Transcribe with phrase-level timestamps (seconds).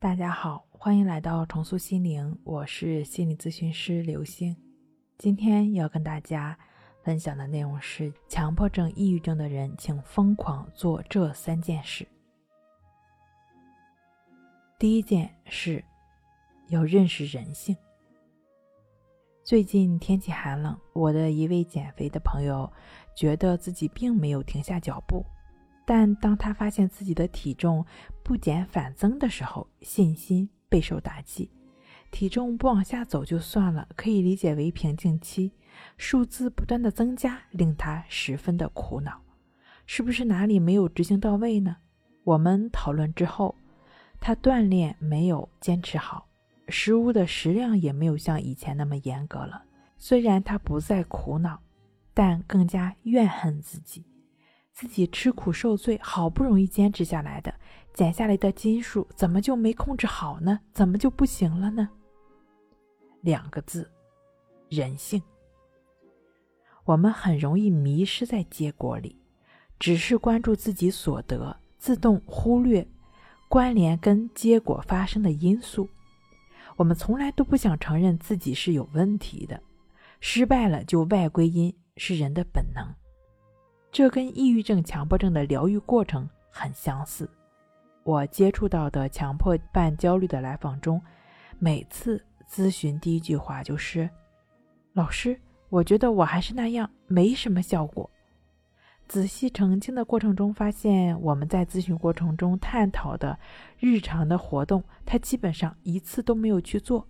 [0.00, 4.56] 大家好，欢迎来到重塑心灵，我是心理咨询师刘星。
[5.18, 6.56] 今天要跟大家
[7.02, 12.06] 分享的内容是：强迫症、抑郁症的人，请疯狂做这三件事。
[14.78, 15.84] 第一件事，
[16.68, 17.76] 要认识人性。
[19.42, 22.72] 最近天气寒冷，我的一位减肥的朋友
[23.16, 25.26] 觉得自己并没有停下脚步。
[25.88, 27.82] 但当他发现自己的体重
[28.22, 31.50] 不减反增的时候，信心备受打击。
[32.10, 35.50] 体重不往下走就算了，可以理解为瓶颈期，
[35.96, 39.18] 数字不断的增加，令他十分的苦恼。
[39.86, 41.78] 是不是哪里没有执行到位呢？
[42.22, 43.54] 我们讨论之后，
[44.20, 46.28] 他锻炼没有坚持好，
[46.68, 49.62] 食物的食量也没有像以前那么严格了。
[49.96, 51.58] 虽然他不再苦恼，
[52.12, 54.04] 但更加怨恨自己。
[54.78, 57.52] 自己吃苦受罪，好不容易坚持下来的，
[57.92, 60.60] 减下来的斤数怎么就没控制好呢？
[60.72, 61.88] 怎么就不行了呢？
[63.22, 63.90] 两个字，
[64.68, 65.20] 人性。
[66.84, 69.16] 我们很容易迷失在结果里，
[69.80, 72.86] 只是关注自己所得，自动忽略
[73.48, 75.88] 关联跟结果发生的因素。
[76.76, 79.60] 我们从来都不想承认自己是有问题的，
[80.20, 82.94] 失败了就外归因，是人的本能。
[83.90, 87.28] 这跟抑郁症、强迫症的疗愈过程很相似。
[88.04, 91.00] 我接触到的强迫伴焦虑的来访中，
[91.58, 94.08] 每次咨询第一句话就是
[94.94, 98.08] ：“老师，我觉得我还是那样，没什么效果。”
[99.08, 103.38] 仔细澄清的过程中，发现我们在咨询过程中探讨的
[103.78, 107.06] 日常的活动，他基本上一次都没有去做，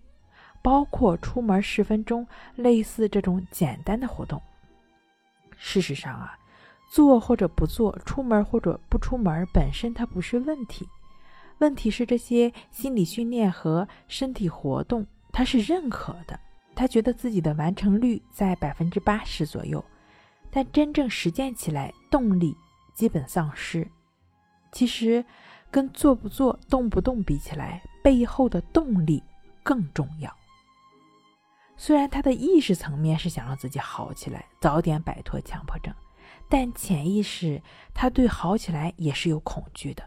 [0.61, 4.41] 包括出门十分钟，类似这种简单的活动。
[5.57, 6.38] 事实上啊。
[6.89, 10.89] 做或者不做，出门或者不出门，本身它不是问题，
[11.59, 16.39] 问题是这些心理训练和身体活动，他是认可的，
[16.75, 19.83] 他觉得自己的完成率在百分之八十左右，
[20.49, 22.57] 但真正实践起来，动力
[22.95, 23.87] 基本丧失。
[24.71, 25.23] 其实，
[25.69, 29.21] 跟做不做、动不动比起来，背后的动力
[29.61, 30.35] 更重要。
[31.77, 35.93] 虽然他的意识层面是想让自己好起来，早点摆脱强迫症。
[36.49, 37.61] 但潜意识，
[37.93, 40.03] 他对好起来也是有恐惧的，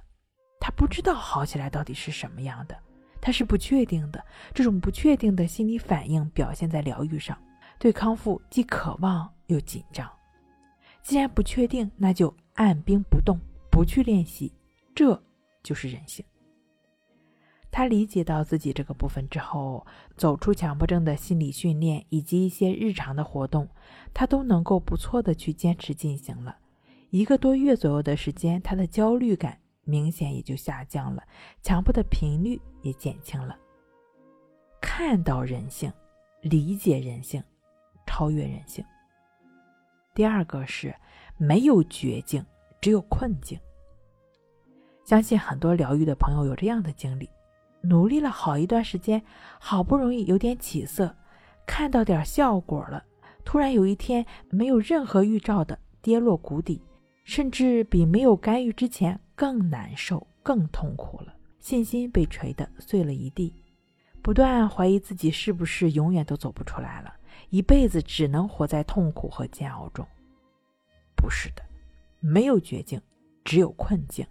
[0.60, 2.76] 他不知道好起来到底是什么样的，
[3.20, 4.22] 他是不确定的。
[4.52, 7.38] 这种不确定的心理反应表现在疗愈上，
[7.78, 10.10] 对康复既渴望又紧张。
[11.02, 13.38] 既然不确定，那就按兵不动，
[13.70, 14.52] 不去练习，
[14.94, 15.20] 这
[15.62, 16.24] 就是人性。
[17.72, 19.84] 他理解到自己这个部分之后，
[20.14, 23.66] 走出强迫症的心理训练以及一些日常的活动，
[24.12, 26.58] 他都能够不错的去坚持进行了。
[27.08, 31.22] 一个多月左右的时间，他的焦虑感明显也就下降了，
[31.62, 33.56] 强迫的频率也减轻了。
[34.78, 35.90] 看到人性，
[36.42, 37.42] 理解人性，
[38.06, 38.84] 超越人性。
[40.14, 40.94] 第二个是
[41.38, 42.44] 没有绝境，
[42.82, 43.58] 只有困境。
[45.06, 47.26] 相信很多疗愈的朋友有这样的经历。
[47.82, 49.22] 努力了好一段时间，
[49.58, 51.14] 好不容易有点起色，
[51.66, 53.04] 看到点效果了，
[53.44, 56.80] 突然有一天没有任何预兆的跌落谷底，
[57.24, 63.52] 甚至比没有干预之前更难受、更痛苦了，信心被锤得碎了一地，
[64.22, 67.12] 不断怀疑自己是不是永远都走不出来了，
[67.50, 70.06] 一辈子只能活在痛苦和煎熬中。
[71.16, 71.62] 不是的，
[72.20, 73.00] 没有绝境，
[73.44, 74.24] 只有困境。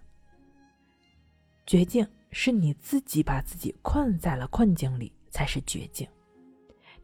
[1.66, 2.06] 绝境。
[2.32, 6.08] 是你自己把自己困在了困境里，才是绝境。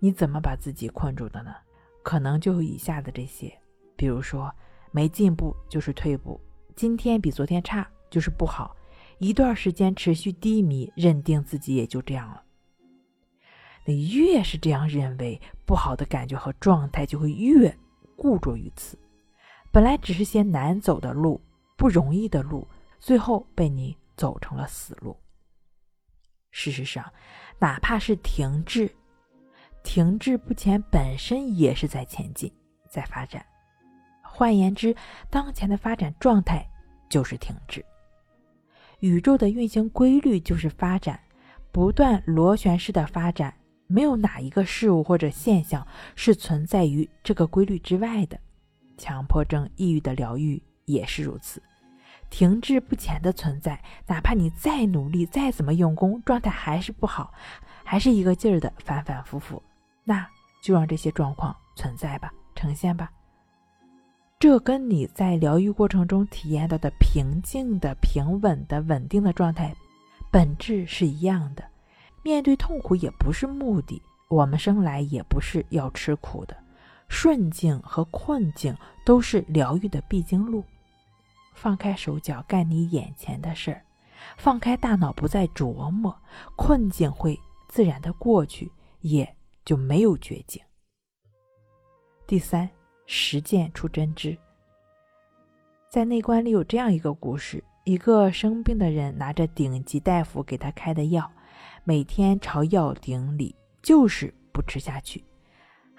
[0.01, 1.55] 你怎么把自己困住的呢？
[2.03, 3.53] 可能就有以下的这些，
[3.95, 4.51] 比如说
[4.91, 6.41] 没进步就是退步，
[6.75, 8.75] 今天比昨天差就是不好，
[9.19, 12.43] 一段时间持续低迷，认定自己也就这样了。
[13.85, 17.77] 你越是这样认为，不好的感觉和状态就会越
[18.17, 18.99] 固着于此。
[19.71, 21.41] 本来只是些难走的路，
[21.77, 22.67] 不容易的路，
[22.99, 23.97] 最后被你。
[24.19, 25.19] 走成了死路。
[26.51, 27.11] 事实上，
[27.59, 28.91] 哪怕是停滞，
[29.83, 32.53] 停滞不前本身也是在前进，
[32.91, 33.43] 在发展。
[34.23, 34.95] 换言之，
[35.31, 36.69] 当前的发展状态
[37.09, 37.85] 就是停滞。
[39.01, 41.21] 宇宙的运行规律就是发展，
[41.71, 43.55] 不断螺旋式的发展，
[43.87, 45.87] 没有哪一个事物或者现象
[46.17, 48.39] 是存在于这个规律之外的。
[48.97, 51.63] 强迫症、抑郁的疗愈也是如此。
[52.31, 57.33] 停滞不前的存在，哪怕你再努力、再怎么用功，状态还是不好，
[57.85, 59.63] 还是一个劲儿的反反复复，
[60.05, 60.27] 那
[60.63, 63.11] 就让这些状况存在吧，呈现吧。
[64.39, 69.75] 这跟你在疗愈过程中体验到的平静的、平稳的、稳定的状态
[70.31, 71.65] 本质是一样的。
[72.23, 76.57] 面对痛苦也不是目的，我们生来也不是要吃苦的。
[77.09, 80.63] 顺境和困境都是疗愈的必经路。
[81.59, 83.85] 放开手脚干你眼前的事儿，
[84.37, 86.17] 放开大脑不再琢磨，
[86.55, 88.71] 困境会自然的过去，
[89.01, 90.63] 也就没有绝境。
[92.29, 92.71] 第三，
[93.07, 94.39] 实践出真知。
[95.91, 101.29] 在内观里有这样一个故事：一个生病的人拿着顶级大夫给他开的药，
[101.83, 105.25] 每天朝药鼎里，就是不吃下去。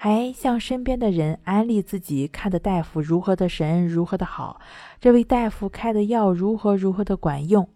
[0.02, 4.62] 还向身边的人安利自己看的大夫如何的神，如何的好，
[4.98, 7.68] 这位大夫开的药如何如何的管用，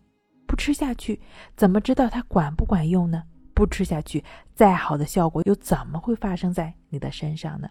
[0.48, 1.20] 不吃下去，
[1.58, 3.24] 怎么知道它管不管用呢？
[3.54, 4.24] 不吃下去，
[4.56, 7.68] 再好的效果又怎么会发生在你的身上呢？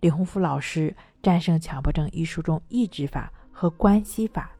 [0.00, 0.90] 李洪福老师
[1.22, 4.50] 《战胜强迫症》一书中，抑制法和关系法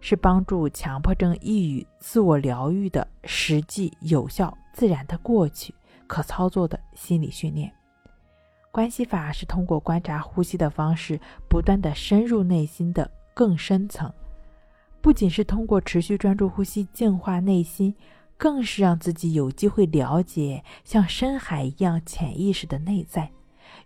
[0.00, 5.74] 是帮助强迫症抑郁自我疗愈的实际、有效、自然的过去、
[6.06, 7.68] 可操作的心理训练。
[8.72, 14.12] 关系法是通过观察呼吸的方式，不断的深入内心的更深层，
[15.00, 17.94] 不仅是通过持续专注呼吸净化内心，
[18.36, 23.32] 更是让自己有机会了解像深海一样潜意识的内在，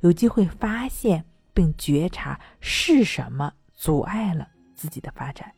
[0.01, 5.51] 有机会发现并觉察是什么阻碍了自己的发展，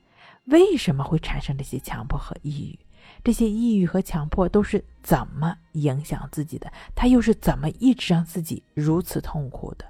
[0.44, 2.85] 为什么会产生这些强迫和抑郁。
[3.26, 6.72] 这些抑郁和强迫都是怎么影响自己的？
[6.94, 9.84] 他又是怎么一直让自己如此痛苦的？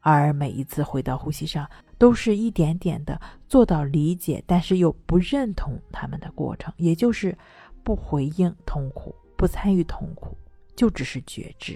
[0.00, 1.66] 而每一次回到呼吸上，
[1.96, 3.18] 都是一点点的
[3.48, 7.34] 做到理解，但是又不认同他们的过程，也就是
[7.82, 10.36] 不回应痛苦，不参与痛苦，
[10.76, 11.74] 就只是觉知。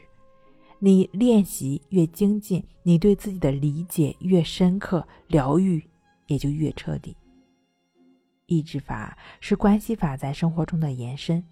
[0.79, 5.83] 你练习越精进，你对自己的理解越深刻，疗愈
[6.27, 7.17] 也就越彻底。
[8.47, 11.45] 抑制法是关系法在生活中的延伸，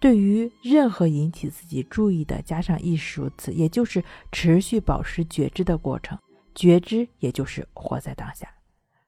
[0.00, 6.18] 对于任何引起自己注意的，加上意识如此，也就是持续保持觉知的过程。
[6.54, 8.48] 觉知也就是活在当下，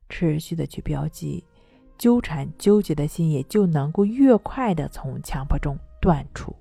[0.09, 1.45] 持续的去标记，
[1.99, 6.55] 纠缠纠结的心也就能够越快的从强迫中断出。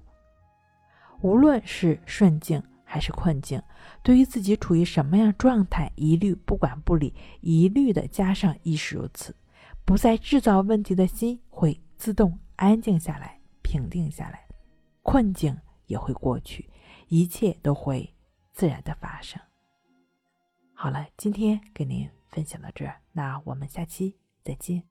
[1.22, 3.62] 无论是顺境还是困境，
[4.02, 9.36] 对于自己处于什么样状态，一律不管不理，一律的加上意识如此。
[9.90, 14.48] 不再制造问题的心会自动安静下来，平定下来，
[15.02, 16.70] 困境也会过去，
[17.08, 18.14] 一切都会
[18.52, 19.42] 自然的发生。
[20.76, 24.89] 好了，今天给您分享到这儿，那我们下期再见。